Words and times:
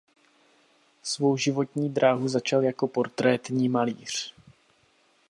Svou 1.03 1.37
životní 1.37 1.89
dráhu 1.89 2.27
začal 2.27 2.63
jako 2.63 2.87
portrétní 2.87 3.69
malíř. 3.69 4.33